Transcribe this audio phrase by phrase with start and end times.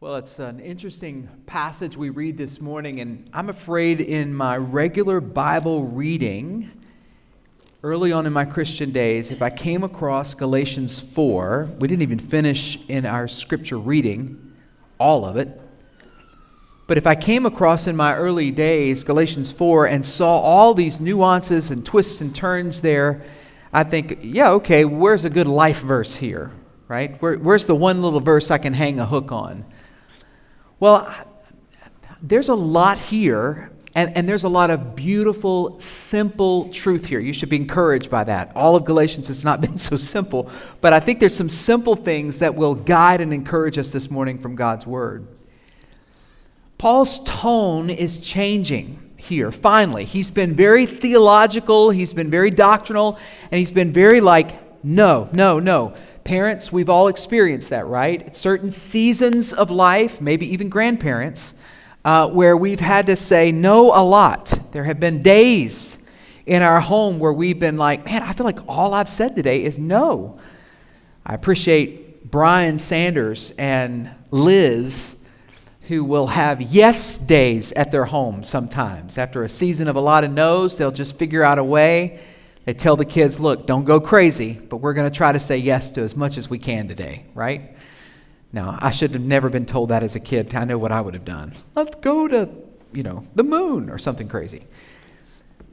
[0.00, 5.20] Well, it's an interesting passage we read this morning, and I'm afraid in my regular
[5.20, 6.70] Bible reading,
[7.82, 12.20] early on in my Christian days, if I came across Galatians 4, we didn't even
[12.20, 14.54] finish in our scripture reading
[15.00, 15.60] all of it.
[16.86, 21.00] But if I came across in my early days Galatians 4 and saw all these
[21.00, 23.24] nuances and twists and turns there,
[23.72, 26.52] I think, yeah, okay, where's a good life verse here,
[26.86, 27.20] right?
[27.20, 29.64] Where, where's the one little verse I can hang a hook on?
[30.80, 31.12] Well,
[32.22, 37.18] there's a lot here, and, and there's a lot of beautiful, simple truth here.
[37.18, 38.52] You should be encouraged by that.
[38.54, 42.38] All of Galatians has not been so simple, but I think there's some simple things
[42.38, 45.26] that will guide and encourage us this morning from God's Word.
[46.78, 50.04] Paul's tone is changing here, finally.
[50.04, 53.18] He's been very theological, he's been very doctrinal,
[53.50, 55.94] and he's been very like, no, no, no.
[56.28, 58.20] Parents, we've all experienced that, right?
[58.20, 61.54] At certain seasons of life, maybe even grandparents,
[62.04, 64.52] uh, where we've had to say no a lot.
[64.72, 65.96] There have been days
[66.44, 69.64] in our home where we've been like, man, I feel like all I've said today
[69.64, 70.38] is no.
[71.24, 75.24] I appreciate Brian Sanders and Liz,
[75.84, 79.16] who will have yes days at their home sometimes.
[79.16, 82.20] After a season of a lot of no's, they'll just figure out a way
[82.68, 85.56] they tell the kids, look, don't go crazy, but we're going to try to say
[85.56, 87.74] yes to as much as we can today, right?
[88.52, 90.54] Now, I should have never been told that as a kid.
[90.54, 91.54] I know what I would have done.
[91.74, 92.46] Let's go to,
[92.92, 94.66] you know, the moon or something crazy.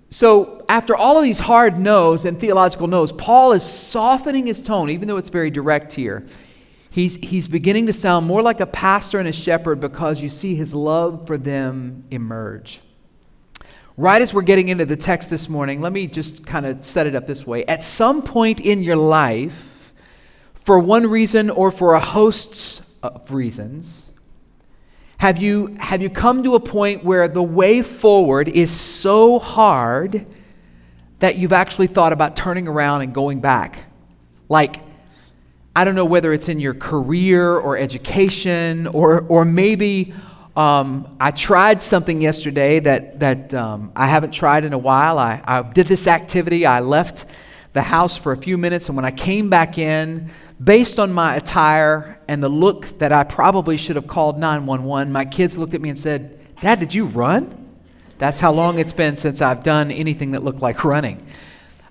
[0.10, 4.90] So, after all of these hard no's and theological no's, Paul is softening his tone,
[4.90, 6.26] even though it's very direct here.
[6.92, 10.56] He's, he's beginning to sound more like a pastor and a shepherd because you see
[10.56, 12.80] his love for them emerge.
[13.98, 17.08] Right as we're getting into the text this morning, let me just kind of set
[17.08, 17.64] it up this way.
[17.64, 19.94] At some point in your life,
[20.54, 24.12] for one reason or for a host of uh, reasons,
[25.20, 30.26] have you, have you come to a point where the way forward is so hard
[31.20, 33.86] that you've actually thought about turning around and going back?
[34.50, 34.82] Like,
[35.74, 40.14] I don't know whether it's in your career or education or, or maybe
[40.56, 45.20] um, I tried something yesterday that, that um, I haven't tried in a while.
[45.20, 46.66] I, I did this activity.
[46.66, 47.26] I left
[47.74, 50.32] the house for a few minutes, and when I came back in,
[50.64, 55.26] based on my attire and the look that I probably should have called 911, my
[55.26, 57.62] kids looked at me and said, Dad, did you run?
[58.18, 61.26] That's how long it's been since I've done anything that looked like running.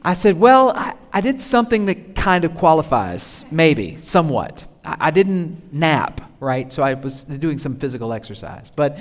[0.03, 4.65] I said, Well, I, I did something that kind of qualifies, maybe, somewhat.
[4.85, 6.71] I, didn't nap right?
[6.71, 8.71] So I was doing some physical exercise.
[8.71, 8.99] But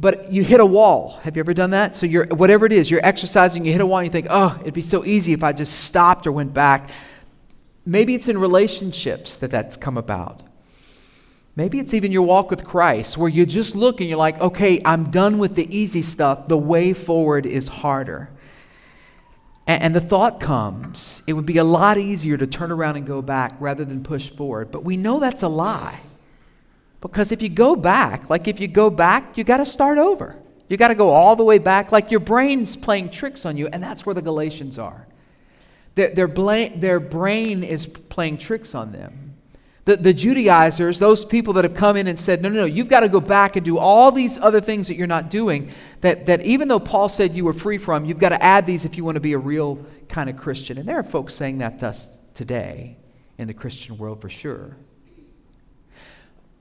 [0.00, 1.18] but you hit a wall.
[1.22, 1.96] Have you ever done that?
[1.96, 4.56] So you're whatever it is, you're exercising, you hit a wall, and you think, oh,
[4.62, 6.90] it'd be so easy if I just stopped or went back.
[7.84, 10.42] Maybe it's in relationships that that's come about.
[11.56, 14.80] Maybe it's even your walk with Christ, where you just look and you're like, okay,
[14.84, 16.46] I'm done with the easy stuff.
[16.46, 18.30] The way forward is harder.
[19.68, 23.06] And, and the thought comes, it would be a lot easier to turn around and
[23.06, 24.72] go back rather than push forward.
[24.72, 26.00] But we know that's a lie.
[27.00, 30.36] Because if you go back, like if you go back, you got to start over.
[30.68, 33.68] You got to go all the way back, like your brain's playing tricks on you,
[33.68, 35.06] and that's where the Galatians are.
[35.94, 39.27] Their, their, bla- their brain is playing tricks on them.
[39.88, 42.90] The, the Judaizers, those people that have come in and said, no, no, no, you've
[42.90, 45.70] got to go back and do all these other things that you're not doing,
[46.02, 48.84] that, that even though Paul said you were free from, you've got to add these
[48.84, 50.76] if you want to be a real kind of Christian.
[50.76, 52.98] And there are folks saying that to us today
[53.38, 54.76] in the Christian world for sure.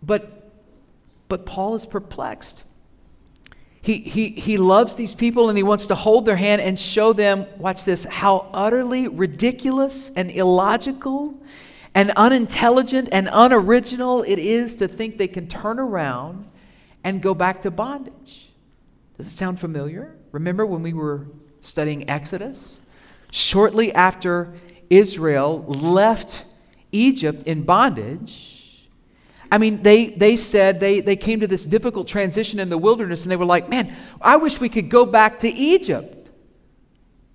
[0.02, 0.50] But,
[1.28, 2.64] but Paul is perplexed.
[3.82, 7.12] He, he, he loves these people and he wants to hold their hand and show
[7.12, 11.38] them, watch this, how utterly ridiculous and illogical
[11.98, 16.48] and unintelligent and unoriginal it is to think they can turn around
[17.04, 18.52] and go back to bondage.
[19.18, 20.16] Does it sound familiar?
[20.32, 21.26] Remember when we were
[21.60, 22.82] studying Exodus?
[23.32, 24.54] Shortly after
[24.92, 26.46] Israel left
[26.92, 28.88] Egypt in bondage,
[29.52, 33.24] I mean, they, they said they, they came to this difficult transition in the wilderness
[33.24, 36.17] and they were like, man, I wish we could go back to Egypt.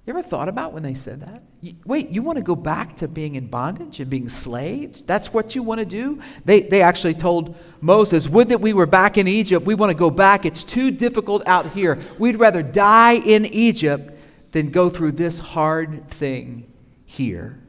[0.05, 1.43] You ever thought about when they said that?
[1.85, 5.05] wait, you want to go back to being in bondage and being slaves?
[5.05, 6.21] That's what you want to do?
[6.45, 9.65] They, they actually told Moses, Would that we were back in Egypt.
[9.65, 10.45] We want to go back.
[10.45, 12.01] It's too difficult out here.
[12.19, 14.19] We'd rather die in Egypt
[14.51, 16.67] than go through this hard thing
[17.05, 17.61] here.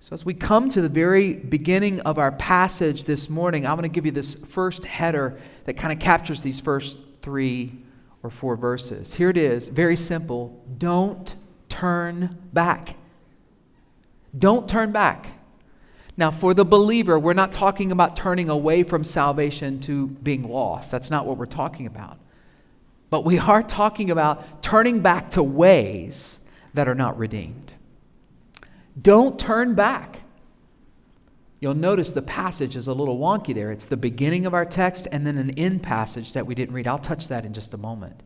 [0.00, 3.88] So, as we come to the very beginning of our passage this morning, I'm going
[3.88, 7.78] to give you this first header that kind of captures these first three
[8.26, 9.14] or four verses.
[9.14, 10.62] Here it is, very simple.
[10.76, 11.34] Don't
[11.68, 12.96] turn back.
[14.36, 15.28] Don't turn back.
[16.16, 20.90] Now, for the believer, we're not talking about turning away from salvation to being lost.
[20.90, 22.18] That's not what we're talking about.
[23.10, 26.40] But we are talking about turning back to ways
[26.74, 27.72] that are not redeemed.
[29.00, 30.20] Don't turn back.
[31.60, 33.72] You'll notice the passage is a little wonky there.
[33.72, 36.86] It's the beginning of our text and then an end passage that we didn't read.
[36.86, 38.22] I'll touch that in just a moment.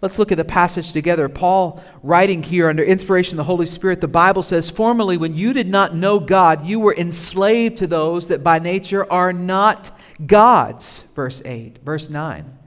[0.00, 1.28] Let's look at the passage together.
[1.28, 5.52] Paul, writing here under inspiration of the Holy Spirit, the Bible says, Formerly, when you
[5.52, 9.90] did not know God, you were enslaved to those that by nature are not
[10.26, 11.02] God's.
[11.14, 11.78] Verse 8.
[11.84, 12.58] Verse 9.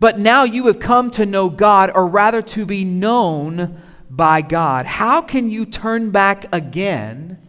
[0.00, 4.86] But now you have come to know God, or rather to be known by God.
[4.86, 7.41] How can you turn back again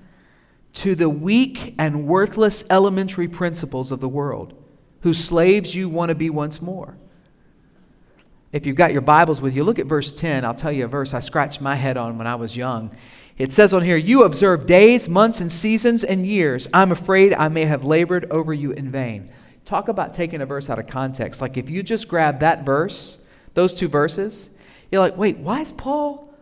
[0.74, 4.54] to the weak and worthless elementary principles of the world,
[5.02, 6.98] whose slaves you want to be once more?
[8.52, 10.46] If you've got your Bibles with you, look at verse 10.
[10.46, 12.96] I'll tell you a verse I scratched my head on when I was young.
[13.38, 16.68] It says on here, You observe days, months, and seasons and years.
[16.72, 19.30] I'm afraid I may have labored over you in vain.
[19.66, 21.42] Talk about taking a verse out of context.
[21.42, 23.20] Like if you just grab that verse,
[23.54, 24.50] those two verses,
[24.92, 26.33] you're like, wait, why is Paul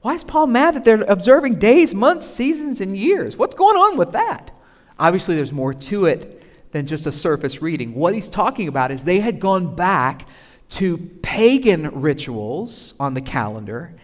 [0.00, 3.36] why is Paul mad that they're observing days, months, seasons, and years?
[3.36, 4.50] What's going on with that?
[4.98, 6.42] Obviously, there's more to it
[6.72, 7.94] than just a surface reading.
[7.94, 10.28] What he's talking about is they had gone back
[10.70, 13.94] to pagan rituals on the calendar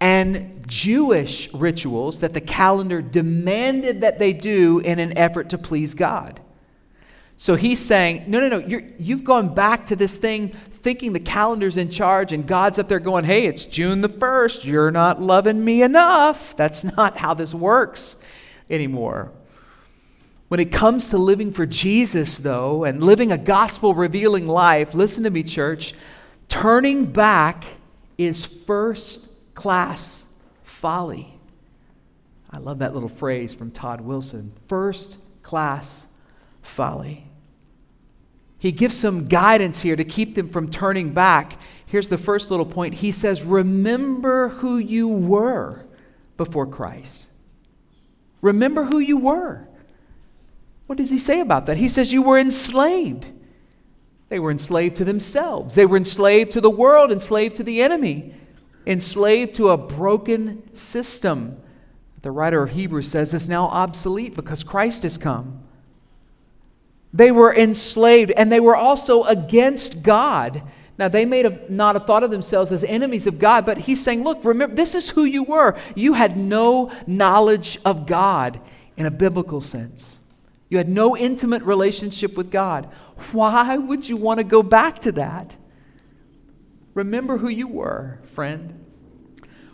[0.00, 5.94] and Jewish rituals that the calendar demanded that they do in an effort to please
[5.94, 6.40] God.
[7.36, 11.20] So he's saying, no, no, no, you have gone back to this thing thinking the
[11.20, 14.64] calendar's in charge and God's up there going, hey, it's June the 1st.
[14.64, 16.56] You're not loving me enough.
[16.56, 18.16] That's not how this works
[18.70, 19.32] anymore.
[20.48, 25.24] When it comes to living for Jesus, though, and living a gospel revealing life, listen
[25.24, 25.94] to me, church,
[26.48, 27.64] turning back
[28.18, 30.24] is first class
[30.62, 31.38] folly.
[32.50, 36.06] I love that little phrase from Todd Wilson first class
[36.64, 37.28] folly.
[38.58, 41.60] He gives some guidance here to keep them from turning back.
[41.86, 42.94] Here's the first little point.
[42.94, 45.84] He says, Remember who you were
[46.36, 47.28] before Christ.
[48.40, 49.68] Remember who you were.
[50.86, 51.76] What does he say about that?
[51.76, 53.28] He says, You were enslaved.
[54.30, 58.34] They were enslaved to themselves, they were enslaved to the world, enslaved to the enemy,
[58.86, 61.60] enslaved to a broken system.
[62.22, 65.63] The writer of Hebrews says it's now obsolete because Christ has come.
[67.14, 70.62] They were enslaved and they were also against God.
[70.98, 74.02] Now, they may have not have thought of themselves as enemies of God, but he's
[74.02, 75.76] saying, look, remember, this is who you were.
[75.94, 78.60] You had no knowledge of God
[78.96, 80.18] in a biblical sense.
[80.68, 82.86] You had no intimate relationship with God.
[83.30, 85.56] Why would you want to go back to that?
[86.94, 88.84] Remember who you were, friend.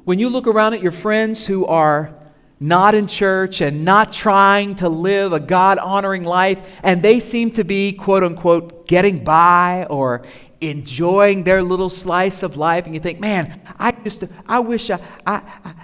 [0.05, 2.15] When you look around at your friends who are
[2.61, 7.51] not in church and not trying to live a God honoring life, and they seem
[7.53, 10.23] to be, quote unquote, getting by or
[10.61, 15.01] enjoying their little slice of life, and you think, man, I to, I wish I,
[15.27, 15.75] I, I.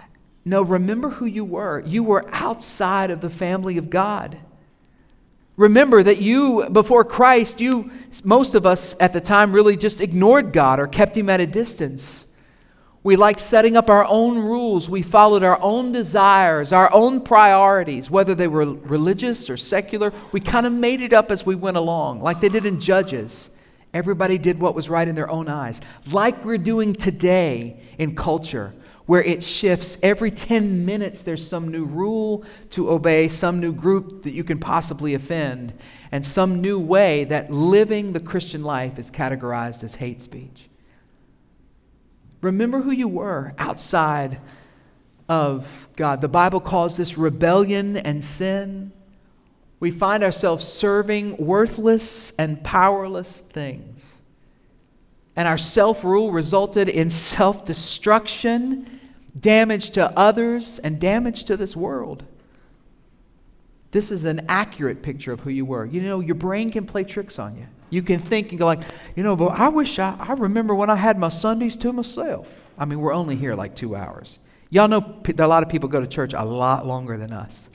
[0.44, 1.82] No, remember who you were.
[1.84, 4.38] You were outside of the family of God.
[5.56, 7.90] Remember that you, before Christ, you,
[8.22, 11.46] most of us at the time really just ignored God or kept him at a
[11.46, 12.25] distance.
[13.06, 14.91] We liked setting up our own rules.
[14.91, 20.13] We followed our own desires, our own priorities, whether they were religious or secular.
[20.32, 23.51] We kind of made it up as we went along, like they did in Judges.
[23.94, 28.75] Everybody did what was right in their own eyes, like we're doing today in culture,
[29.05, 31.22] where it shifts every 10 minutes.
[31.22, 35.75] There's some new rule to obey, some new group that you can possibly offend,
[36.10, 40.66] and some new way that living the Christian life is categorized as hate speech.
[42.40, 44.40] Remember who you were outside
[45.28, 46.20] of God.
[46.20, 48.93] The Bible calls this rebellion and sin.
[49.81, 54.22] We find ourselves serving worthless and powerless things.
[55.34, 59.00] And our self rule resulted in self destruction,
[59.38, 62.24] damage to others, and damage to this world.
[63.96, 65.86] This is an accurate picture of who you were.
[65.86, 67.67] You know, your brain can play tricks on you.
[67.88, 68.82] You can think and go like,
[69.17, 72.67] you know, but I wish I, I remember when I had my Sundays to myself.
[72.76, 74.38] I mean, we're only here like two hours.
[74.69, 77.70] Y'all know a lot of people go to church a lot longer than us,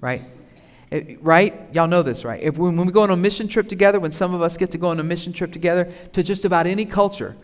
[0.00, 0.22] right?
[0.90, 1.52] It, right?
[1.74, 2.42] Y'all know this, right?
[2.42, 4.70] If, when, when we go on a mission trip together, when some of us get
[4.70, 7.36] to go on a mission trip together to just about any culture,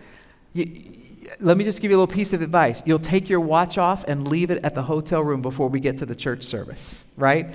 [0.55, 0.91] you,
[1.39, 2.83] let me just give you a little piece of advice.
[2.87, 5.99] You'll take your watch off and leave it at the hotel room before we get
[5.99, 7.53] to the church service, right?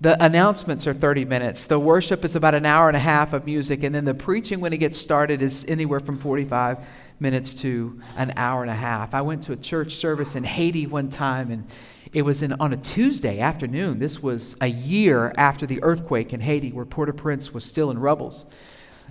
[0.00, 1.64] The announcements are 30 minutes.
[1.66, 3.84] The worship is about an hour and a half of music.
[3.84, 6.78] And then the preaching, when it gets started, is anywhere from 45
[7.20, 9.14] minutes to an hour and a half.
[9.14, 11.66] I went to a church service in Haiti one time, and
[12.12, 13.98] it was in, on a Tuesday afternoon.
[13.98, 17.90] This was a year after the earthquake in Haiti, where Port au Prince was still
[17.90, 18.46] in rubbles.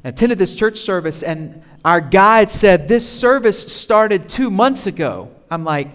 [0.04, 5.32] I attended this church service, and our guide said, This service started two months ago.
[5.50, 5.90] I'm like,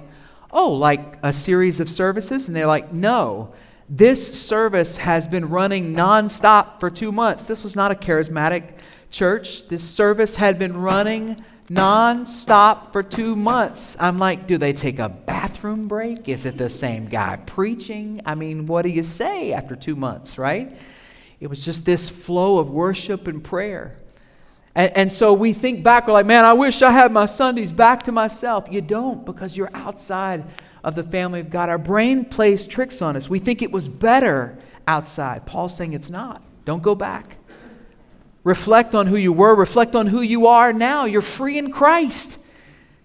[0.51, 2.49] Oh, like a series of services?
[2.49, 3.53] And they're like, No.
[3.89, 7.45] This service has been running nonstop for two months.
[7.45, 8.79] This was not a charismatic
[9.11, 9.67] church.
[9.69, 13.97] This service had been running non-stop for two months.
[13.99, 16.29] I'm like, do they take a bathroom break?
[16.29, 18.21] Is it the same guy preaching?
[18.25, 20.71] I mean, what do you say after two months, right?
[21.41, 23.97] It was just this flow of worship and prayer.
[24.75, 27.73] And, and so we think back, we're like, man, I wish I had my Sundays
[27.73, 28.67] back to myself.
[28.71, 30.45] You don't because you're outside
[30.85, 31.69] of the family of God.
[31.69, 33.29] Our brain plays tricks on us.
[33.29, 35.47] We think it was better outside.
[35.47, 36.43] Paul's saying it's not.
[36.65, 37.37] Don't go back.
[38.45, 41.05] Reflect on who you were, reflect on who you are now.
[41.05, 42.39] You're free in Christ.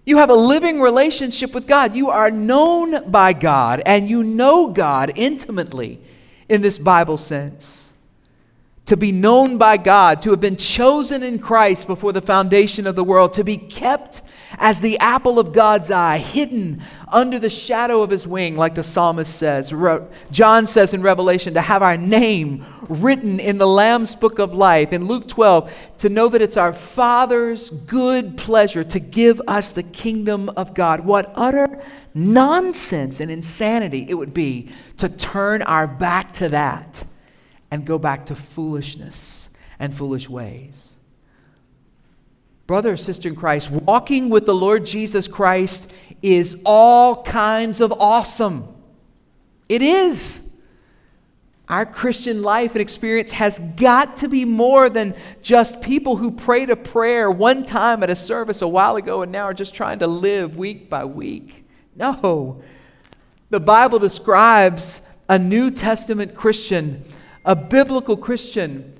[0.06, 1.96] You have a living relationship with God.
[1.96, 6.00] You are known by God, and you know God intimately
[6.48, 7.83] in this Bible sense.
[8.86, 12.96] To be known by God, to have been chosen in Christ before the foundation of
[12.96, 14.20] the world, to be kept
[14.58, 18.82] as the apple of God's eye, hidden under the shadow of his wing, like the
[18.82, 19.72] psalmist says.
[20.30, 24.92] John says in Revelation, to have our name written in the Lamb's book of life.
[24.92, 29.82] In Luke 12, to know that it's our Father's good pleasure to give us the
[29.82, 31.00] kingdom of God.
[31.00, 37.04] What utter nonsense and insanity it would be to turn our back to that
[37.74, 39.50] and go back to foolishness
[39.80, 40.94] and foolish ways.
[42.68, 47.90] Brother or sister in Christ, walking with the Lord Jesus Christ is all kinds of
[47.90, 48.68] awesome.
[49.68, 50.48] It is.
[51.68, 56.70] Our Christian life and experience has got to be more than just people who prayed
[56.70, 59.98] a prayer one time at a service a while ago and now are just trying
[59.98, 61.66] to live week by week.
[61.96, 62.62] No.
[63.50, 67.04] The Bible describes a New Testament Christian,
[67.44, 68.94] a biblical Christian,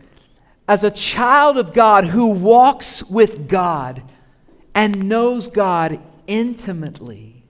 [0.67, 4.03] as a child of God who walks with God
[4.75, 7.45] and knows God intimately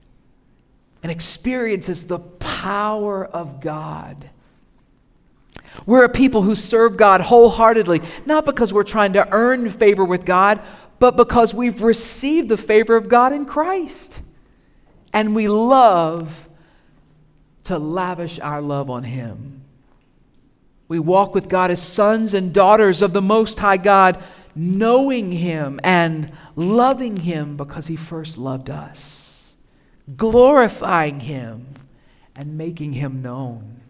[1.01, 4.29] and experiences the power of God.
[5.85, 10.25] We're a people who serve God wholeheartedly, not because we're trying to earn favor with
[10.25, 10.61] God,
[10.99, 14.21] but because we've received the favor of God in Christ.
[15.13, 16.49] And we love
[17.65, 19.64] to lavish our love on Him.
[20.87, 24.23] We walk with God as sons and daughters of the Most High God,
[24.55, 29.55] knowing Him and loving Him because He first loved us,
[30.15, 31.67] glorifying Him
[32.35, 33.81] and making Him known.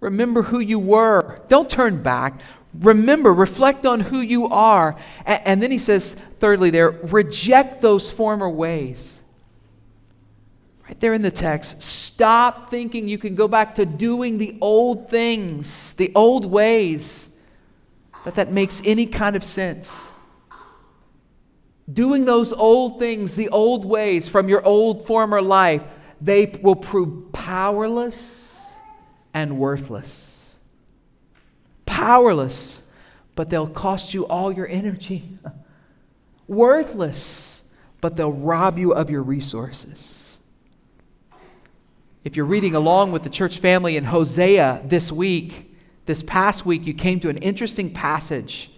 [0.00, 1.40] Remember who you were.
[1.48, 2.42] Don't turn back.
[2.74, 4.96] Remember, reflect on who you are.
[5.24, 9.22] And, then he says, thirdly, there, reject those former ways.
[10.94, 15.10] Right there in the text, stop thinking you can go back to doing the old
[15.10, 17.36] things, the old ways,
[18.24, 20.08] that that makes any kind of sense.
[21.92, 25.82] Doing those old things, the old ways from your old former life,
[26.20, 28.72] they will prove powerless
[29.34, 30.56] and worthless.
[31.86, 32.82] Powerless,
[33.34, 35.24] but they'll cost you all your energy.
[36.46, 37.64] worthless,
[38.00, 40.23] but they'll rob you of your resources.
[42.24, 45.76] If you're reading along with the church family in Hosea this week,
[46.06, 48.70] this past week, you came to an interesting passage.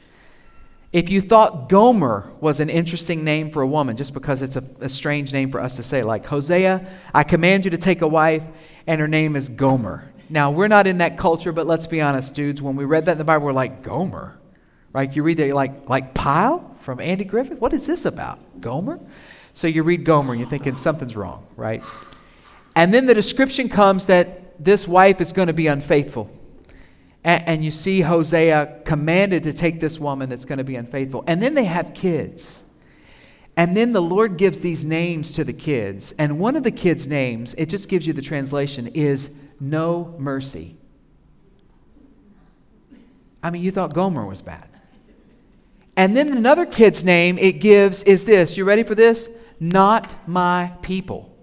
[0.93, 4.65] If you thought Gomer was an interesting name for a woman, just because it's a,
[4.81, 6.85] a, strange name for us to say, like Hosea,
[7.15, 8.43] I command you to take a wife,
[8.89, 10.11] and her name is Gomer.
[10.29, 12.61] Now, we're not in that culture, but let's be honest, dudes.
[12.61, 14.37] When we read that in the Bible, we're like, Gomer.
[14.93, 15.15] Right?
[15.15, 17.61] You read that, you're like, like Pyle from Andy Griffith?
[17.61, 18.61] What is this about?
[18.61, 18.99] Gomer?
[19.55, 21.83] So you read Gomer and you're thinking something's wrong, right?
[22.77, 26.31] And then the description comes that this wife is going to be unfaithful.
[27.25, 31.25] And, and, you see Hosea commanded to take this woman that's going to be unfaithful.
[31.27, 32.65] And then they have kids.
[33.57, 36.13] And then the Lord gives these names to the kids.
[36.19, 40.77] And one of the kids' names, it just gives you the translation, is no mercy.
[43.43, 44.69] I mean, you thought Gomer was bad.
[45.97, 48.59] And then another kid's name it gives is this.
[48.59, 49.31] You ready for this?
[49.59, 51.36] Not my people.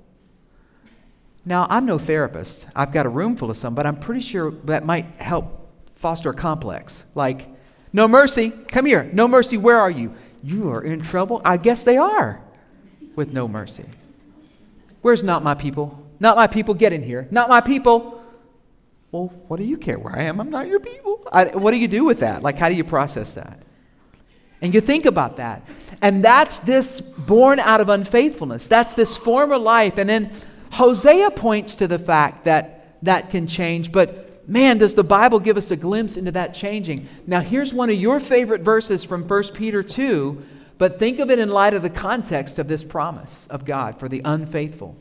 [1.46, 2.66] Now, I'm no therapist.
[2.76, 6.30] I've got a room full of some, but I'm pretty sure that might help foster
[6.30, 7.06] a complex.
[7.16, 7.50] Like,
[7.92, 9.10] no mercy, come here.
[9.14, 10.14] No mercy, where are you?
[10.42, 11.42] You are in trouble?
[11.44, 12.42] I guess they are
[13.16, 13.86] with no mercy.
[15.02, 16.06] Where's not my people?
[16.20, 17.28] Not my people, get in here.
[17.30, 18.24] Not my people.
[19.12, 20.40] Well, what do you care where I am?
[20.40, 21.28] I'm not your people.
[21.32, 22.42] I, what do you do with that?
[22.42, 23.62] Like, how do you process that?
[24.62, 25.62] And you think about that.
[26.02, 28.68] And that's this born out of unfaithfulness.
[28.68, 29.98] That's this former life.
[29.98, 30.32] And then
[30.74, 35.58] Hosea points to the fact that that can change, but man, does the Bible give
[35.58, 37.08] us a glimpse into that changing.
[37.28, 40.42] Now, here's one of your favorite verses from 1 Peter 2,
[40.78, 44.10] but think of it in light of the context of this promise of God for
[44.10, 44.96] the unfaithful.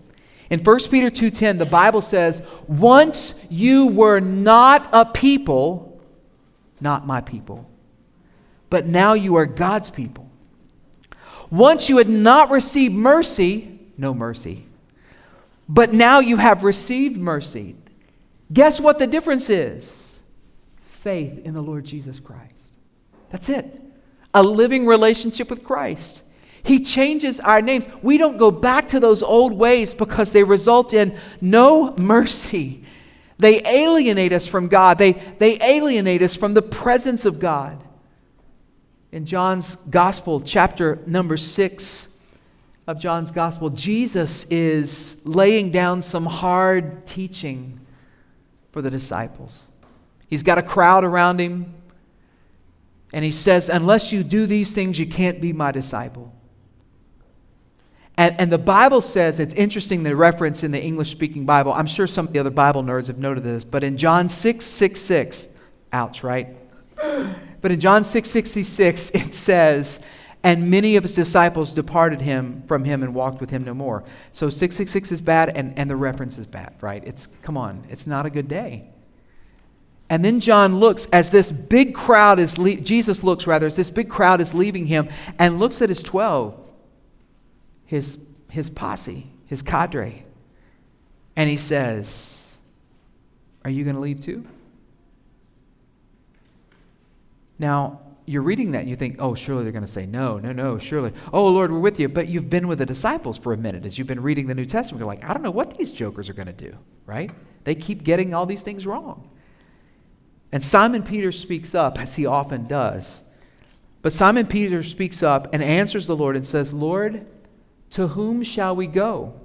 [0.51, 5.99] In 1 Peter 2:10, the Bible says, "Once you were not a people,
[6.81, 7.71] not my people,
[8.69, 10.29] but now you are God's people.
[11.51, 14.65] Once you had not received mercy, no mercy,
[15.69, 17.77] but now you have received mercy.
[18.53, 20.21] Guess what the difference is?
[21.01, 22.77] Faith in the Lord Jesus Christ.
[23.31, 23.81] That's it.
[24.35, 26.23] A living relationship with Christ.
[26.63, 27.89] He changes our names.
[28.03, 32.85] We don't go back to those old ways because they result in no mercy.
[33.39, 37.83] They alienate us from God, they, they alienate us from the presence of God.
[39.11, 42.12] In John's Gospel, chapter number six
[42.87, 47.81] of John's Gospel, Jesus is laying down some hard teaching
[48.73, 49.69] for the disciples.
[50.29, 51.75] He's got a crowd around him,
[53.13, 56.33] and he says, Unless you do these things, you can't be my disciple.
[58.17, 61.73] And, and the Bible says, it's interesting the reference in the English speaking Bible.
[61.73, 64.65] I'm sure some of the other Bible nerds have noted this, but in John 6
[64.65, 65.49] 6 6,
[65.93, 66.49] ouch, right?
[67.63, 70.01] But in John 6 66, it says,
[70.45, 74.03] and many of his disciples departed him from him and walked with him no more.
[74.33, 77.03] So 666 is bad and, and the reference is bad, right?
[77.07, 78.89] It's come on, it's not a good day.
[80.11, 83.91] And then John looks as this big crowd is le- Jesus looks rather as this
[83.91, 85.09] big crowd is leaving him
[85.39, 86.63] and looks at his 12
[87.93, 88.19] his,
[88.49, 90.25] his posse, his cadre.
[91.37, 92.57] And he says,
[93.67, 94.47] Are you going to leave too?
[97.59, 100.53] Now, you're reading that and you think, oh, surely they're going to say no, no,
[100.53, 101.13] no, surely.
[101.33, 102.09] Oh, Lord, we're with you.
[102.09, 104.67] But you've been with the disciples for a minute as you've been reading the New
[104.67, 105.01] Testament.
[105.01, 107.33] You're like, I don't know what these jokers are going to do, right?
[107.65, 109.29] They keep getting all these things wrong.
[110.53, 113.23] And Simon Peter speaks up, as he often does.
[114.03, 117.27] But Simon Peter speaks up and answers the Lord and says, Lord,
[117.91, 119.41] to whom shall we go?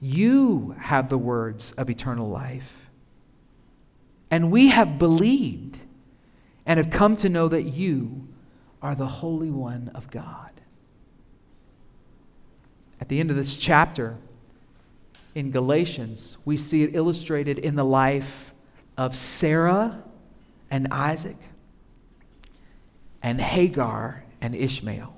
[0.00, 2.90] You have the words of eternal life.
[4.30, 5.80] And we have believed
[6.66, 8.26] and have come to know that you
[8.82, 10.50] are the Holy One of God.
[13.00, 14.16] At the end of this chapter
[15.34, 18.52] in Galatians, we see it illustrated in the life
[18.96, 20.02] of Sarah
[20.70, 21.36] and Isaac
[23.22, 25.14] and Hagar and Ishmael.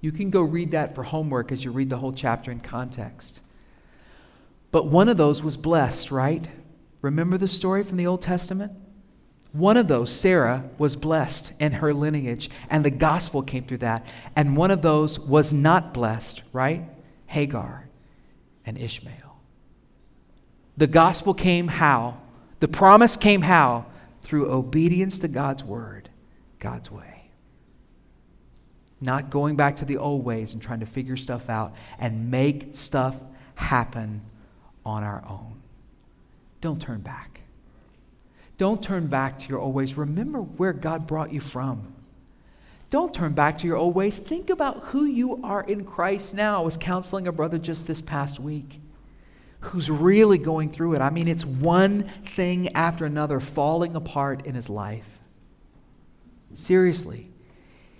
[0.00, 3.42] You can go read that for homework as you read the whole chapter in context.
[4.70, 6.46] But one of those was blessed, right?
[7.02, 8.72] Remember the story from the Old Testament?
[9.52, 14.06] One of those, Sarah, was blessed in her lineage, and the gospel came through that.
[14.36, 16.84] And one of those was not blessed, right?
[17.26, 17.88] Hagar
[18.66, 19.38] and Ishmael.
[20.76, 22.18] The gospel came how?
[22.60, 23.86] The promise came how?
[24.22, 26.10] Through obedience to God's word,
[26.58, 27.30] God's way.
[29.00, 32.74] Not going back to the old ways and trying to figure stuff out and make
[32.74, 33.16] stuff
[33.54, 34.22] happen
[34.84, 35.60] on our own.
[36.60, 37.37] Don't turn back.
[38.58, 39.96] Don't turn back to your old ways.
[39.96, 41.94] Remember where God brought you from.
[42.90, 44.18] Don't turn back to your old ways.
[44.18, 46.60] Think about who you are in Christ now.
[46.60, 48.80] I was counseling a brother just this past week
[49.60, 51.00] who's really going through it.
[51.00, 55.06] I mean, it's one thing after another falling apart in his life.
[56.54, 57.28] Seriously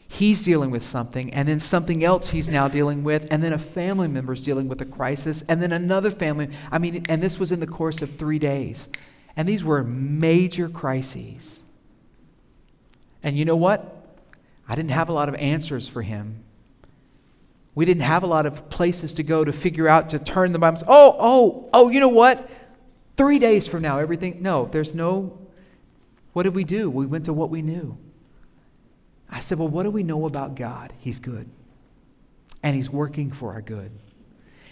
[0.09, 3.59] he's dealing with something, and then something else he's now dealing with, and then a
[3.59, 6.49] family member's dealing with a crisis, and then another family.
[6.73, 8.88] I mean, and this was in the course of three days.
[9.38, 11.62] And these were major crises.
[13.22, 13.94] And you know what?
[14.68, 16.42] I didn't have a lot of answers for him.
[17.77, 20.59] We didn't have a lot of places to go to figure out to turn the
[20.59, 20.83] Bible.
[20.88, 22.51] Oh, oh, oh, you know what?
[23.16, 24.42] Three days from now, everything.
[24.42, 25.38] No, there's no.
[26.33, 26.90] What did we do?
[26.90, 27.96] We went to what we knew.
[29.31, 30.92] I said, Well, what do we know about God?
[30.98, 31.48] He's good.
[32.64, 33.92] And He's working for our good.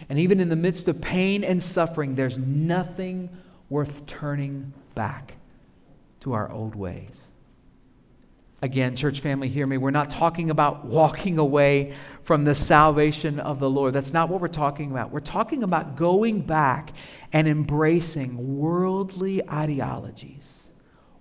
[0.09, 3.31] And even in the midst of pain and suffering, there's nothing
[3.69, 5.37] worth turning back
[6.21, 7.31] to our old ways.
[8.63, 9.77] Again, church family, hear me.
[9.77, 13.93] We're not talking about walking away from the salvation of the Lord.
[13.93, 15.11] That's not what we're talking about.
[15.11, 16.93] We're talking about going back
[17.33, 20.73] and embracing worldly ideologies,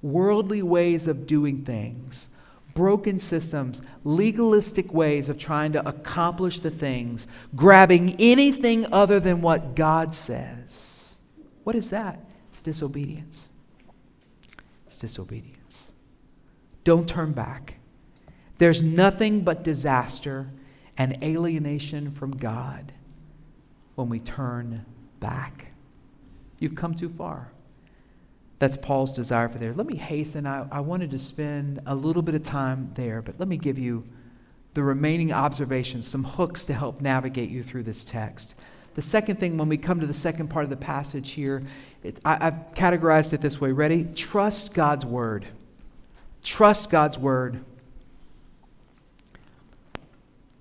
[0.02, 2.30] worldly ways of doing things
[2.76, 9.76] broken systems, legalistic ways of trying to accomplish the things, grabbing anything other than what
[9.76, 11.18] God says.
[11.64, 12.20] What is that?
[12.56, 13.50] It's disobedience.
[14.86, 15.92] It's disobedience.
[16.86, 17.80] Don't turn back.
[18.60, 20.48] There's nothing but disaster
[20.98, 22.94] and alienation from God
[23.96, 24.86] when we turn
[25.20, 25.74] back.
[26.58, 27.52] You've come too far.
[28.60, 29.74] That's Paul's desire for there.
[29.74, 30.48] Let me hasten.
[30.48, 33.78] I, I wanted to spend a little bit of time there, but let me give
[33.78, 34.06] you
[34.76, 38.56] the remaining observations, some hooks to help navigate you through this text.
[38.96, 41.64] The second thing, when we come to the second part of the passage here,
[42.02, 43.72] it, I, I've categorized it this way.
[43.74, 44.08] Ready?
[44.16, 45.46] Trust God's word.
[46.44, 47.60] Trust God's word.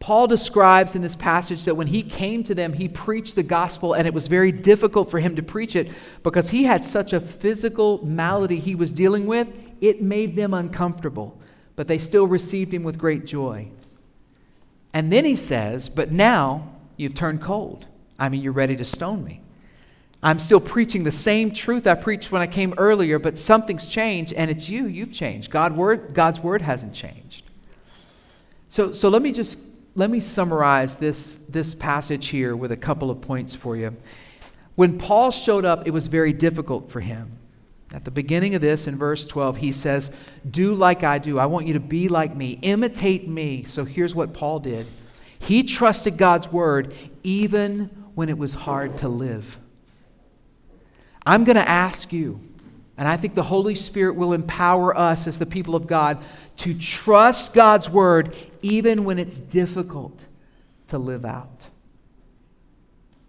[0.01, 3.95] Paul describes in this passage that when he came to them, he preached the gospel,
[3.95, 5.91] and it was very difficult for him to preach it
[6.23, 9.49] because he had such a physical malady he was dealing with,
[9.81, 11.41] it made them uncomfortable.
[11.77, 13.71] But they still received him with great joy.
[14.93, 17.87] And then he says, But now you've turned cold.
[18.19, 19.41] I mean, you're ready to stone me.
[20.23, 24.33] I'm still preaching the same truth I preached when I came earlier, but something's changed,
[24.33, 24.87] and it's you.
[24.87, 25.51] You've changed.
[25.51, 27.43] God word, God's word hasn't changed.
[28.69, 29.59] So, so let me just
[29.97, 33.97] let me summarize this, this passage here with a couple of points for you.
[34.75, 37.39] When Paul showed up, it was very difficult for him.
[37.93, 40.11] At the beginning of this, in verse 12, he says,
[40.51, 41.39] Do like I do.
[41.39, 43.63] I want you to be like me, imitate me.
[43.65, 44.87] So here's what Paul did
[45.39, 49.59] he trusted God's word even when it was hard to live.
[51.27, 52.41] I'm going to ask you,
[52.97, 56.19] and I think the Holy Spirit will empower us as the people of God
[56.59, 60.27] to trust God's word even when it's difficult
[60.89, 61.69] to live out.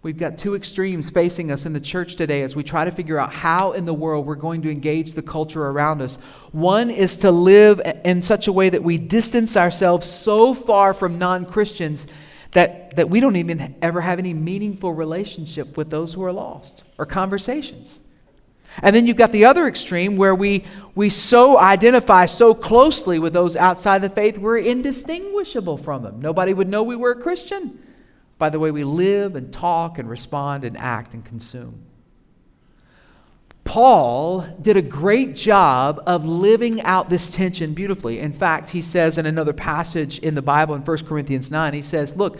[0.06, 3.18] We've got two extremes facing us in the church today as we try to figure
[3.18, 6.16] out how in the world we're going to engage the culture around us.
[6.52, 11.18] One is to live in such a way that we distance ourselves so far from
[11.18, 12.06] non Christians
[12.56, 16.84] that, that we don't even ever have any meaningful relationship with those who are lost
[16.96, 18.00] or conversations.
[18.82, 20.64] And then you've got the other extreme where we,
[20.94, 26.22] we so identify so closely with those outside the faith, we're indistinguishable from them.
[26.22, 27.78] Nobody would know we were a Christian
[28.38, 31.82] by the way we live and talk and respond and act and consume.
[33.66, 38.20] Paul did a great job of living out this tension beautifully.
[38.20, 41.82] In fact, he says in another passage in the Bible in 1 Corinthians 9, he
[41.82, 42.38] says, Look,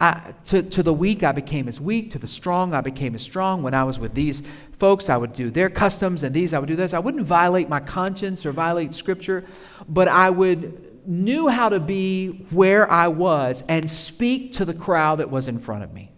[0.00, 3.22] I, to, to the weak I became as weak, to the strong I became as
[3.22, 3.62] strong.
[3.62, 4.42] When I was with these
[4.78, 6.94] folks, I would do their customs, and these I would do this.
[6.94, 9.44] I wouldn't violate my conscience or violate Scripture,
[9.88, 15.18] but I would knew how to be where I was and speak to the crowd
[15.18, 16.09] that was in front of me.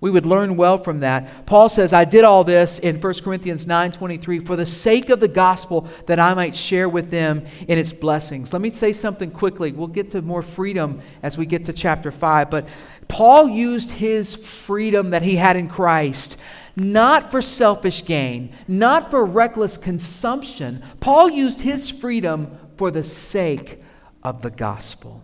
[0.00, 1.46] We would learn well from that.
[1.46, 5.28] Paul says, I did all this in 1 Corinthians 9:23 for the sake of the
[5.28, 8.52] gospel that I might share with them in its blessings.
[8.52, 9.72] Let me say something quickly.
[9.72, 12.66] We'll get to more freedom as we get to chapter 5, but
[13.08, 16.38] Paul used his freedom that he had in Christ
[16.76, 20.82] not for selfish gain, not for reckless consumption.
[21.00, 23.82] Paul used his freedom for the sake
[24.22, 25.22] of the gospel.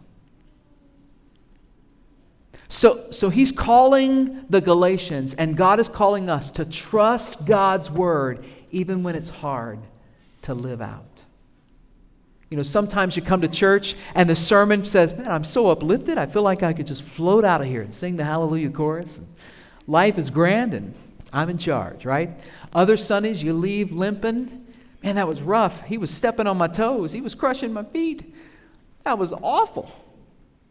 [2.68, 8.44] So, so he's calling the Galatians, and God is calling us to trust God's word
[8.70, 9.78] even when it's hard
[10.42, 11.24] to live out.
[12.50, 16.18] You know, sometimes you come to church and the sermon says, Man, I'm so uplifted,
[16.18, 19.18] I feel like I could just float out of here and sing the hallelujah chorus.
[19.86, 20.94] Life is grand and
[21.32, 22.30] I'm in charge, right?
[22.72, 24.64] Other Sundays you leave limping.
[25.02, 25.84] Man, that was rough.
[25.84, 28.34] He was stepping on my toes, he was crushing my feet.
[29.02, 29.90] That was awful,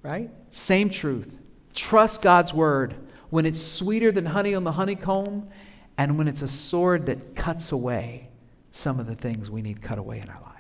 [0.02, 0.30] right?
[0.52, 1.38] Same truth.
[1.76, 2.96] Trust God's word
[3.30, 5.50] when it's sweeter than honey on the honeycomb
[5.98, 8.30] and when it's a sword that cuts away
[8.72, 10.52] some of the things we need cut away in our life.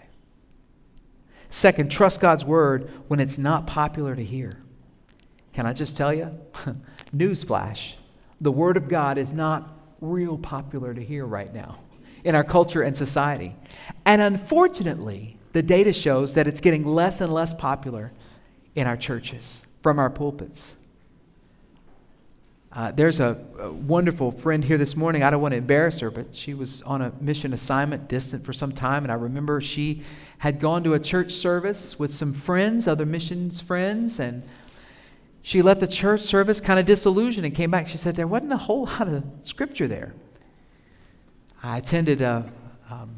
[1.50, 4.62] Second, trust God's word when it's not popular to hear.
[5.54, 6.38] Can I just tell you?
[7.16, 7.96] Newsflash
[8.42, 9.70] the word of God is not
[10.02, 11.80] real popular to hear right now
[12.24, 13.56] in our culture and society.
[14.06, 18.12] And unfortunately, the data shows that it's getting less and less popular
[18.76, 20.76] in our churches, from our pulpits.
[22.76, 25.24] Uh, there's a, a, wonderful friend here this morning.
[25.24, 28.52] I don't want to embarrass her, but she was on a mission assignment distant for
[28.52, 29.06] some time.
[29.06, 30.04] And I remember she
[30.40, 34.44] had gone to a church service with some friends, other missions friends, and
[35.42, 37.88] she left the church service kind of disillusioned and came back.
[37.88, 40.14] She said, There wasn't a whole lot of scripture there.
[41.64, 42.46] I attended a,
[42.90, 43.15] um,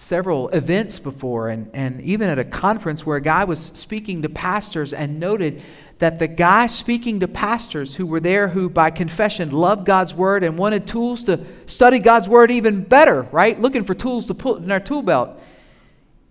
[0.00, 4.28] several events before, and, and even at a conference where a guy was speaking to
[4.30, 5.62] pastors and noted
[5.98, 10.42] that the guy speaking to pastors who were there who by confession loved God's word
[10.42, 13.60] and wanted tools to study God's word even better, right?
[13.60, 15.38] Looking for tools to put in our tool belt.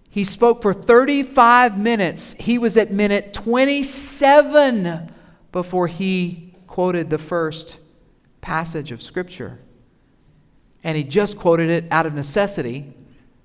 [0.10, 2.34] He spoke for 35 minutes.
[2.34, 5.13] He was at minute 27
[5.51, 7.77] before he quoted the first
[8.41, 9.60] passage of Scripture.
[10.84, 12.95] And he just quoted it out of necessity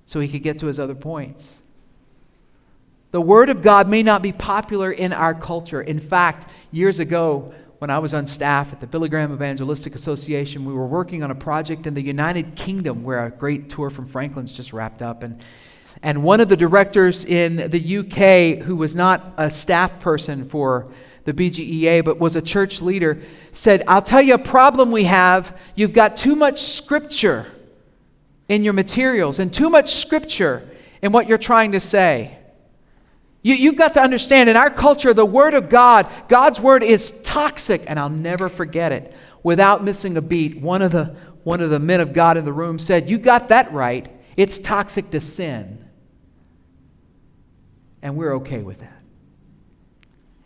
[0.05, 1.61] so he could get to his other points.
[3.11, 5.81] The Word of God may not be popular in our culture.
[5.81, 10.65] In fact, years ago, when I was on staff at the Billy Graham Evangelistic Association,
[10.65, 14.07] we were working on a project in the United Kingdom where a great tour from
[14.07, 15.23] Franklin's just wrapped up.
[15.23, 15.43] And,
[16.01, 20.91] and one of the directors in the UK, who was not a staff person for
[21.23, 25.57] the BGEA, but was a church leader, said, I'll tell you a problem we have.
[25.73, 27.47] You've got too much scripture
[28.47, 30.67] in your materials and too much scripture
[31.01, 32.37] in what you're trying to say.
[33.41, 37.21] You, have got to understand in our culture, the Word of God, God's Word is
[37.21, 39.13] toxic, and I'll never forget it.
[39.43, 42.51] Without missing a beat, one of the, one of the men of God in the
[42.51, 44.11] room said, You got that right.
[44.35, 45.87] It's toxic to sin.
[48.01, 49.03] And we're okay with that.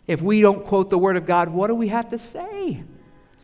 [0.06, 2.84] If we don't quote the Word of God, what do we have to say?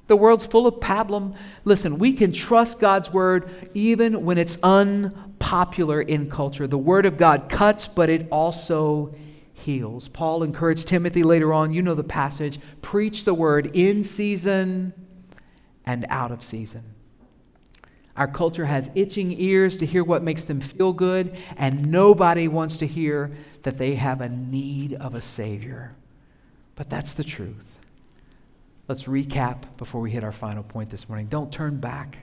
[0.07, 1.35] The world's full of pablum.
[1.65, 6.67] Listen, we can trust God's Word even when it's unpopular in culture.
[6.67, 9.15] The Word of God cuts, but it also
[9.53, 10.09] heals.
[10.09, 14.93] Paul encouraged Timothy later on, you know the passage preach the Word in season
[15.85, 16.83] and out of season.
[18.17, 22.79] Our culture has itching ears to hear what makes them feel good, and nobody wants
[22.79, 25.95] to hear that they have a need of a Savior.
[26.77, 27.76] But that's the truth.
[28.89, 31.27] Let's recap before we hit our final point this morning.
[31.27, 32.19] Don't turn back.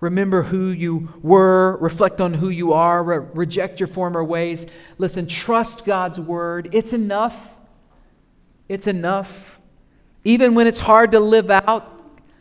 [0.00, 4.66] Remember who you were, reflect on who you are, re- reject your former ways.
[4.98, 6.68] Listen, trust God's word.
[6.72, 7.50] It's enough.
[8.68, 9.58] It's enough.
[10.24, 11.90] Even when it's hard to live out,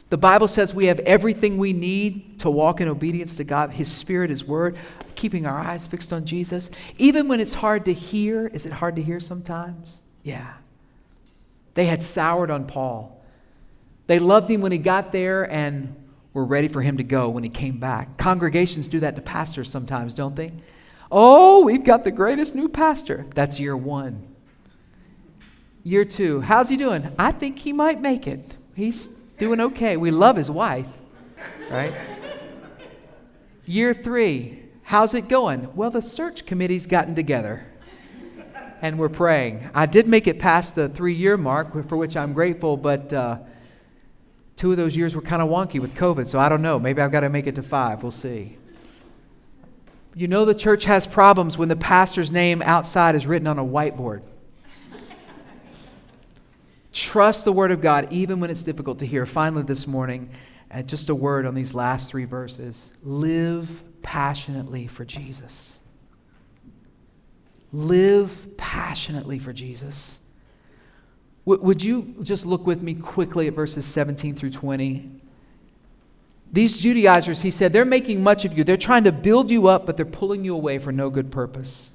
[0.09, 3.89] the Bible says we have everything we need to walk in obedience to God, His
[3.89, 4.77] Spirit, His Word,
[5.15, 6.69] keeping our eyes fixed on Jesus.
[6.97, 10.01] Even when it's hard to hear, is it hard to hear sometimes?
[10.23, 10.53] Yeah.
[11.73, 13.21] They had soured on Paul.
[14.07, 15.95] They loved him when he got there and
[16.33, 18.17] were ready for him to go when he came back.
[18.17, 20.51] Congregations do that to pastors sometimes, don't they?
[21.11, 23.25] Oh, we've got the greatest new pastor.
[23.35, 24.27] That's year one.
[25.83, 27.13] Year two, how's he doing?
[27.19, 28.55] I think he might make it.
[28.73, 29.07] He's
[29.37, 29.97] doing okay.
[29.97, 30.87] We love his wife,
[31.69, 31.93] right?
[33.65, 35.75] Year three, how's it going?
[35.75, 37.65] Well, the search committee's gotten together
[38.83, 39.69] and we're praying.
[39.73, 43.39] I did make it past the three year mark, for which I'm grateful, but uh,
[44.57, 46.77] two of those years were kind of wonky with COVID, so I don't know.
[46.77, 48.03] Maybe I've got to make it to five.
[48.03, 48.57] We'll see.
[50.15, 53.63] You know, the church has problems when the pastor's name outside is written on a
[53.63, 54.21] whiteboard.
[56.91, 59.25] Trust the Word of God even when it's difficult to hear.
[59.25, 60.29] Finally, this morning,
[60.69, 65.79] uh, just a word on these last three verses live passionately for Jesus.
[67.73, 70.19] Live passionately for Jesus.
[71.47, 75.09] W- would you just look with me quickly at verses 17 through 20?
[76.51, 78.63] These Judaizers, he said, they're making much of you.
[78.63, 81.89] They're trying to build you up, but they're pulling you away for no good purpose.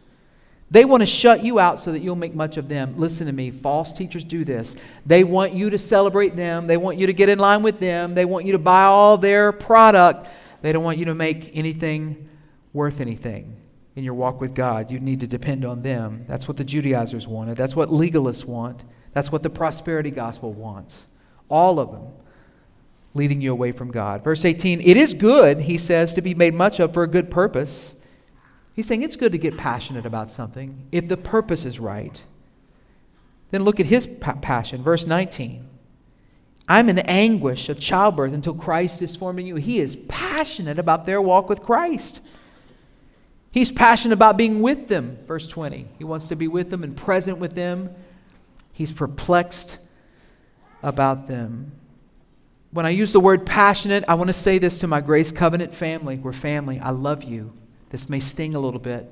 [0.68, 2.98] They want to shut you out so that you'll make much of them.
[2.98, 3.52] Listen to me.
[3.52, 4.74] False teachers do this.
[5.06, 6.66] They want you to celebrate them.
[6.66, 8.16] They want you to get in line with them.
[8.16, 10.26] They want you to buy all their product.
[10.60, 12.28] They don't want you to make anything
[12.72, 13.58] worth anything
[13.98, 14.92] in your walk with God.
[14.92, 16.24] You need to depend on them.
[16.28, 17.56] That's what the Judaizers wanted.
[17.56, 18.84] That's what legalists want.
[19.12, 21.08] That's what the prosperity gospel wants.
[21.50, 22.06] All of them
[23.12, 24.22] leading you away from God.
[24.22, 27.28] Verse 18 It is good, he says, to be made much of for a good
[27.28, 27.96] purpose.
[28.72, 32.24] He's saying it's good to get passionate about something if the purpose is right.
[33.50, 34.84] Then look at his pa- passion.
[34.84, 35.68] Verse 19.
[36.68, 39.56] I'm in anguish of childbirth until Christ is forming you.
[39.56, 42.20] He is passionate about their walk with Christ.
[43.50, 45.86] He's passionate about being with them, verse 20.
[45.98, 47.94] He wants to be with them and present with them.
[48.72, 49.78] He's perplexed
[50.82, 51.72] about them.
[52.70, 55.72] When I use the word passionate, I want to say this to my Grace Covenant
[55.72, 56.16] family.
[56.16, 56.78] We're family.
[56.78, 57.52] I love you.
[57.90, 59.10] This may sting a little bit,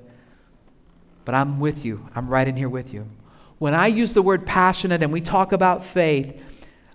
[1.25, 2.07] but I'm with you.
[2.15, 3.09] I'm right in here with you.
[3.59, 6.39] When I use the word passionate and we talk about faith,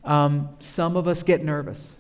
[0.04, 1.97] um, some of us get nervous.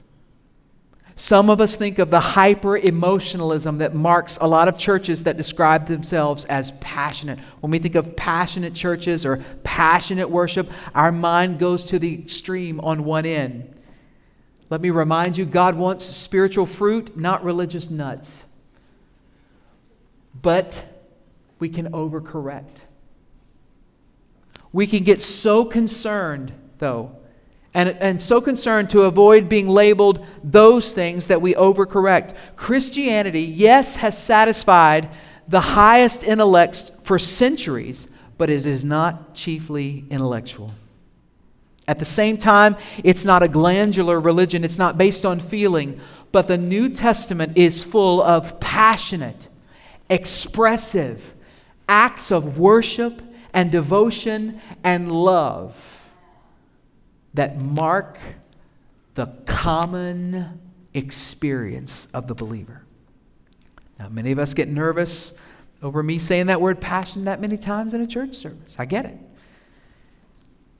[1.15, 5.37] Some of us think of the hyper emotionalism that marks a lot of churches that
[5.37, 7.39] describe themselves as passionate.
[7.59, 12.79] When we think of passionate churches or passionate worship, our mind goes to the extreme
[12.79, 13.75] on one end.
[14.69, 18.45] Let me remind you God wants spiritual fruit, not religious nuts.
[20.41, 20.81] But
[21.59, 22.81] we can overcorrect.
[24.71, 27.17] We can get so concerned, though,
[27.73, 32.33] and, and so concerned to avoid being labeled those things that we overcorrect.
[32.55, 35.09] Christianity, yes, has satisfied
[35.47, 38.07] the highest intellects for centuries,
[38.37, 40.73] but it is not chiefly intellectual.
[41.87, 45.99] At the same time, it's not a glandular religion, it's not based on feeling,
[46.31, 49.47] but the New Testament is full of passionate,
[50.09, 51.33] expressive
[51.87, 53.21] acts of worship
[53.53, 56.00] and devotion and love
[57.33, 58.17] that mark
[59.13, 60.59] the common
[60.93, 62.83] experience of the believer.
[63.99, 65.33] Now, many of us get nervous
[65.83, 68.77] over me saying that word passion that many times in a church service.
[68.79, 69.17] I get it.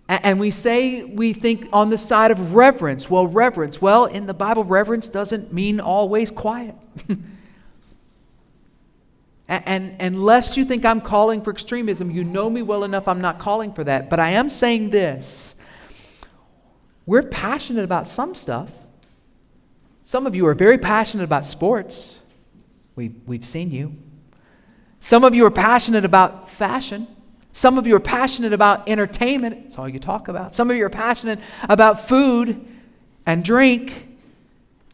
[0.08, 3.10] And we say we think on the side of reverence.
[3.10, 6.76] Well, reverence, well, in the Bible, reverence doesn't mean always quiet.
[9.48, 13.22] and, and lest you think I'm calling for extremism, you know me well enough, I'm
[13.22, 14.10] not calling for that.
[14.10, 15.56] But I am saying this
[17.12, 18.72] we're passionate about some stuff.
[20.06, 22.18] Some of you are very passionate about sports.
[22.96, 23.98] We've, we've seen you.
[25.02, 27.08] Some of you are passionate about fashion.
[27.52, 29.66] Some of you are passionate about entertainment.
[29.66, 30.56] It's all you talk about.
[30.56, 32.66] Some of you are passionate about food
[33.26, 34.08] and drink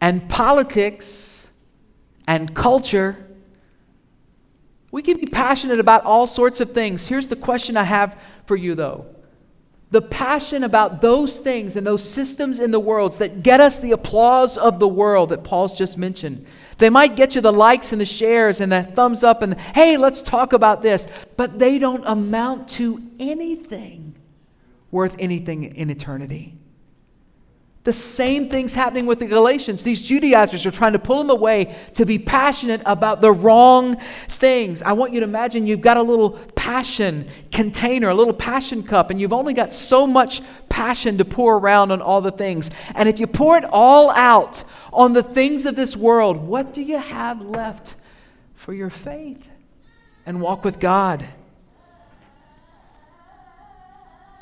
[0.01, 1.47] and politics
[2.25, 3.27] and culture.
[4.89, 7.07] We can be passionate about all sorts of things.
[7.07, 9.05] Here's the question I have for you, though
[9.89, 13.93] the passion about those things and those systems in the world that get us the
[13.93, 16.45] applause of the world that Paul's just mentioned.
[16.77, 19.97] They might get you the likes and the shares and the thumbs up and, hey,
[19.97, 21.07] let's talk about this.
[21.37, 24.15] But they don't amount to anything
[24.91, 26.53] worth anything in eternity.
[27.87, 29.81] The same thing's happening with the Galatians.
[29.81, 33.95] These Judaizers are trying to pull them away to be passionate about the wrong
[34.27, 34.81] things.
[34.81, 39.09] I want you to imagine you've got a little passion container, a little passion cup,
[39.09, 42.71] and you've only got so much passion to pour around on all the things.
[42.93, 46.81] And if you pour it all out on the things of this world, what do
[46.81, 47.95] you have left
[48.57, 49.47] for your faith
[50.25, 51.25] and walk with God?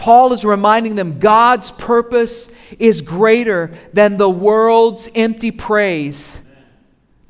[0.06, 6.40] Paul is reminding them God's purpose is greater than the world's empty praise.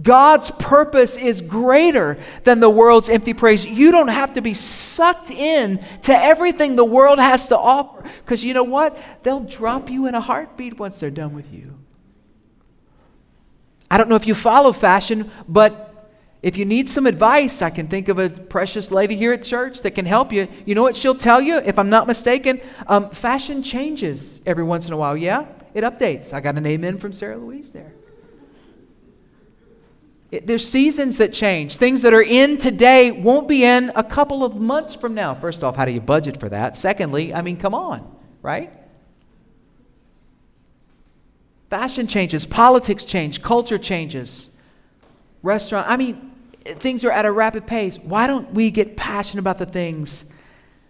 [0.01, 3.65] God's purpose is greater than the world's empty praise.
[3.65, 8.43] You don't have to be sucked in to everything the world has to offer because
[8.43, 9.01] you know what?
[9.23, 11.79] They'll drop you in a heartbeat once they're done with you.
[13.89, 15.85] I don't know if you follow fashion, but
[16.45, 19.81] if you need some advice, I can think of a precious lady here at church
[19.81, 20.47] that can help you.
[20.63, 22.62] You know what she'll tell you, if I'm not mistaken?
[22.86, 25.17] Um, fashion changes every once in a while.
[25.17, 26.34] Yeah, it updates.
[26.34, 27.95] I got an amen from Sarah Louise there.
[30.29, 31.77] It, there's seasons that change.
[31.77, 35.34] Things that are in today won't be in a couple of months from now.
[35.34, 36.77] First off, how do you budget for that?
[36.77, 38.71] Secondly, I mean, come on, right?
[41.71, 44.51] Fashion changes, politics change, culture changes,
[45.41, 45.89] restaurant.
[45.89, 46.34] I mean,
[46.65, 47.97] things are at a rapid pace.
[47.97, 50.25] Why don't we get passionate about the things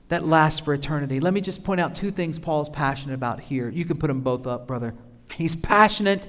[0.09, 1.19] that last for eternity?
[1.19, 3.69] Let me just point out two things Paul's passionate about here.
[3.69, 4.93] You can put them both up, brother.
[5.33, 6.27] He's passionate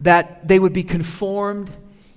[0.00, 1.70] that they would be conformed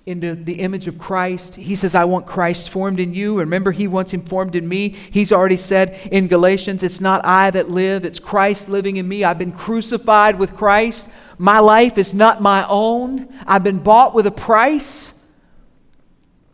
[0.05, 1.55] into the image of Christ.
[1.55, 3.39] He says, I want Christ formed in you.
[3.39, 4.89] Remember, He wants Him formed in me.
[4.89, 9.23] He's already said in Galatians, It's not I that live, it's Christ living in me.
[9.23, 11.09] I've been crucified with Christ.
[11.37, 13.31] My life is not my own.
[13.45, 15.20] I've been bought with a price.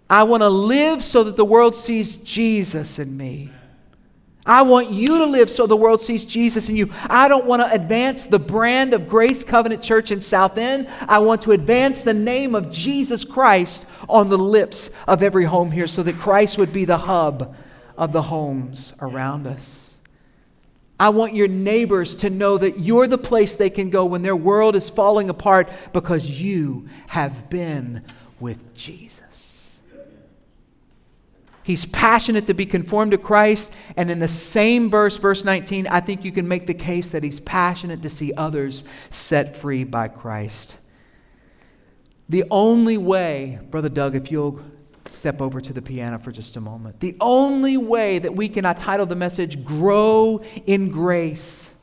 [0.10, 3.52] I want to live so that the world sees Jesus in me.
[4.46, 6.90] I want you to live so the world sees Jesus in you.
[7.10, 10.88] I don't want to advance the brand of Grace Covenant Church in South End.
[11.02, 15.70] I want to advance the name of Jesus Christ on the lips of every home
[15.70, 17.56] here so that Christ would be the hub
[17.98, 20.00] of the homes around us.
[20.98, 24.36] I want your neighbors to know that you're the place they can go when their
[24.36, 28.04] world is falling apart because you have been
[28.40, 29.27] with Jesus.
[31.68, 33.74] He's passionate to be conformed to Christ.
[33.98, 37.24] And in the same verse, verse 19, I think you can make the case that
[37.24, 40.78] he's passionate to see others set free by Christ.
[42.30, 44.62] The only way, Brother Doug, if you'll
[45.08, 48.66] step over to the piano for just a moment, the only way that we can,
[48.66, 51.76] I title the message, Grow in Grace.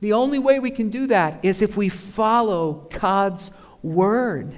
[0.00, 4.56] The only way we can do that is if we follow God's word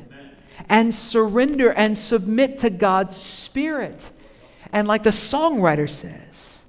[0.71, 4.13] and surrender and submit to God's Spirit.
[4.75, 6.65] And like the songwriter says,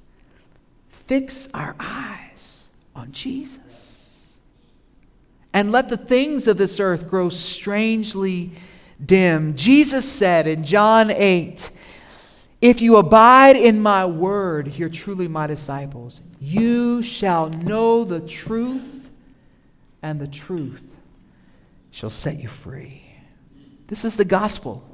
[0.89, 4.31] fix our eyes on Jesus.
[5.51, 8.51] And let the things of this earth grow strangely
[9.03, 9.55] dim.
[9.55, 11.71] Jesus said in John 8,
[12.61, 16.21] If you abide in my word, you're truly my disciples.
[16.39, 19.09] You shall know the truth,
[20.03, 20.85] and the truth
[21.89, 23.01] shall set you free.
[23.87, 24.87] This is the gospel.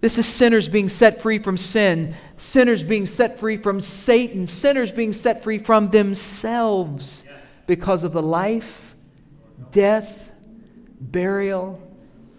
[0.00, 4.92] This is sinners being set free from sin, sinners being set free from Satan, sinners
[4.92, 7.24] being set free from themselves
[7.66, 8.94] because of the life,
[9.72, 10.30] death,
[11.00, 11.82] burial,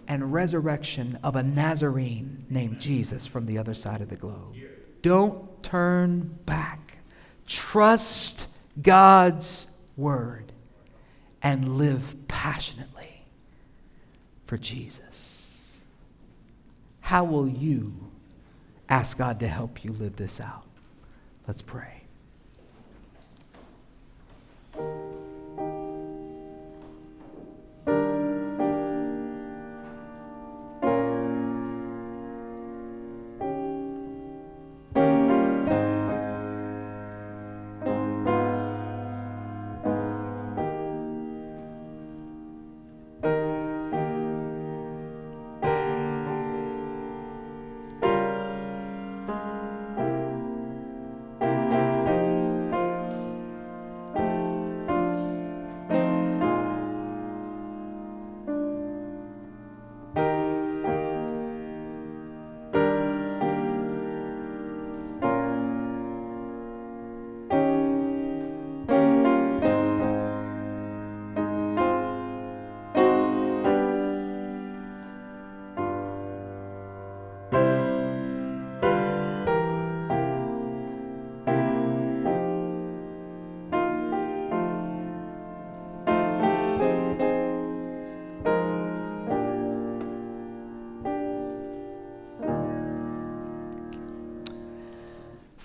[0.08, 4.56] and resurrection of a Nazarene named Jesus from the other side of the globe.
[5.02, 6.98] Don't turn back.
[7.46, 8.48] Trust
[8.80, 10.52] God's word
[11.42, 13.22] and live passionately
[14.46, 15.29] for Jesus.
[17.10, 17.92] How will you
[18.88, 20.62] ask God to help you live this out?
[21.44, 21.99] Let's pray.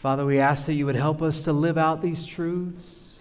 [0.05, 3.19] Father, we ask that you would help us to live out these truths.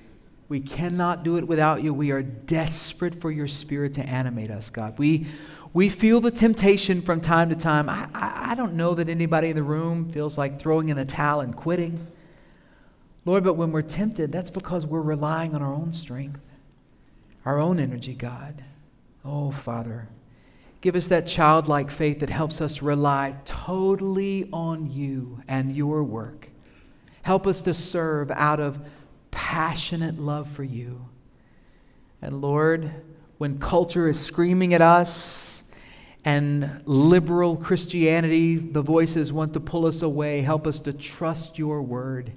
[0.51, 1.95] We cannot do it without you.
[1.95, 4.99] We are desperate for your spirit to animate us, God.
[4.99, 5.27] We,
[5.73, 7.89] we feel the temptation from time to time.
[7.89, 11.07] I, I, I don't know that anybody in the room feels like throwing in the
[11.07, 12.07] towel and quitting.
[13.25, 16.43] Lord, but when we're tempted, that's because we're relying on our own strength,
[17.47, 18.63] our own energy, God.
[19.25, 20.09] Oh, Father,
[20.83, 26.51] give us that childlike faith that helps us rely totally on you and your work.
[27.25, 28.79] Help us to serve out of
[29.31, 31.09] passionate love for you.
[32.21, 32.91] And Lord,
[33.39, 35.65] when culture is screaming at us
[36.23, 41.81] and liberal Christianity, the voices want to pull us away, help us to trust your
[41.81, 42.31] word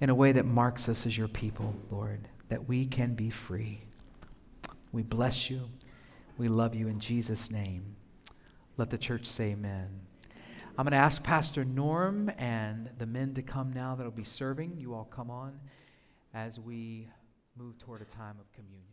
[0.00, 3.78] in a way that marks us as your people, Lord, that we can be free.
[4.90, 5.70] We bless you.
[6.36, 7.94] We love you in Jesus' name.
[8.76, 10.05] Let the church say amen.
[10.78, 14.76] I'm going to ask Pastor Norm and the men to come now that'll be serving.
[14.76, 15.58] You all come on
[16.34, 17.08] as we
[17.56, 18.85] move toward a time of communion.